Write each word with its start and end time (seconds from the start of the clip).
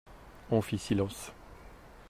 On 0.49 0.63
fit 0.63 0.79
silence. 0.79 1.31